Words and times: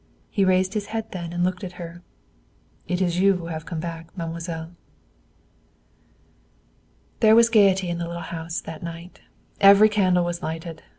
He 0.31 0.43
raised 0.43 0.73
his 0.73 0.87
head 0.87 1.05
and 1.13 1.43
looked 1.43 1.63
at 1.63 1.73
her. 1.73 2.01
"It 2.87 3.03
is 3.03 3.19
you 3.19 3.35
who 3.35 3.45
have 3.53 3.67
come 3.67 3.79
back, 3.79 4.07
mademoiselle." 4.17 4.71
There 7.19 7.35
was 7.35 7.49
gayety 7.49 7.87
in 7.87 7.99
the 7.99 8.07
little 8.07 8.23
house 8.23 8.59
that 8.61 8.81
night. 8.81 9.21
Every 9.61 9.89
candle 9.89 10.25
was 10.25 10.41
lighted. 10.41 10.81